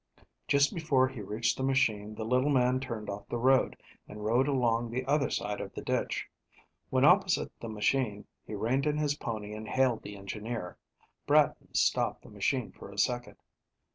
Just 0.47 0.73
before 0.73 1.07
he 1.07 1.21
reached 1.21 1.57
the 1.57 1.63
machine 1.63 2.15
the 2.15 2.25
little 2.25 2.49
man 2.49 2.79
turned 2.79 3.07
off 3.07 3.27
the 3.29 3.37
road 3.37 3.77
and 4.07 4.25
rode 4.25 4.47
along 4.47 4.89
the 4.89 5.05
other 5.05 5.29
side 5.29 5.61
of 5.61 5.75
the 5.75 5.81
ditch. 5.83 6.27
When 6.89 7.05
opposite 7.05 7.51
the 7.59 7.69
machine, 7.69 8.25
he 8.43 8.55
reined 8.55 8.87
in 8.87 8.97
his 8.97 9.13
pony 9.15 9.53
and 9.53 9.67
hailed 9.67 10.01
the 10.01 10.17
engineer. 10.17 10.75
Bratton 11.27 11.75
stopped 11.75 12.23
the 12.23 12.29
machine 12.29 12.71
for 12.71 12.89
a 12.89 12.97
second. 12.97 13.37